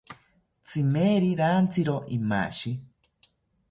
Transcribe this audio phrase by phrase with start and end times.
[0.63, 2.71] Tzimeri rantizro imashi